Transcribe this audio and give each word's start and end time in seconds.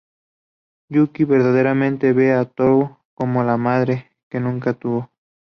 Yuki 0.89 1.25
verdaderamente 1.25 2.11
ve 2.11 2.33
a 2.33 2.45
Tohru 2.45 2.97
como 3.13 3.43
la 3.43 3.55
"madre" 3.57 4.09
que 4.31 4.39
nunca 4.39 4.73
tuvo. 4.73 5.11